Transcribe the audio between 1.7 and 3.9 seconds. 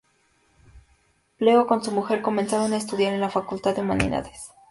su mujer comenzaron a estudiar en la facultad de